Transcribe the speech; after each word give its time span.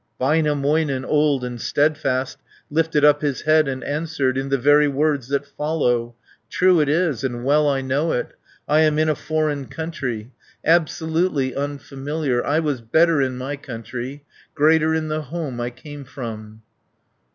Väinämöinen, 0.19 1.05
old 1.05 1.43
and 1.43 1.61
steadfast, 1.61 2.39
Lifted 2.71 3.05
up 3.05 3.21
his 3.21 3.41
head 3.41 3.67
and 3.67 3.83
answered 3.83 4.35
In 4.35 4.49
the 4.49 4.57
very 4.57 4.87
words 4.87 5.27
that 5.27 5.45
follow: 5.45 6.15
"True 6.49 6.79
it 6.79 6.89
is, 6.89 7.23
and 7.23 7.45
well 7.45 7.69
I 7.69 7.81
know 7.81 8.11
it, 8.11 8.33
I 8.67 8.79
am 8.79 8.97
in 8.97 9.09
a 9.09 9.15
foreign 9.15 9.67
country, 9.67 10.31
Absolutely 10.65 11.53
unfamiliar. 11.55 12.39
200 12.41 12.51
I 12.51 12.59
was 12.61 12.81
better 12.81 13.21
in 13.21 13.37
my 13.37 13.55
country, 13.55 14.23
Greater 14.55 14.95
in 14.95 15.07
the 15.09 15.21
home 15.21 15.61
I 15.61 15.69
came 15.69 16.03
from." 16.03 16.63